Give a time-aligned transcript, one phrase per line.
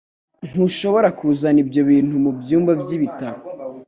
[0.49, 3.39] Ntushobora kuzana ibyo bintu mubyumba byibitaro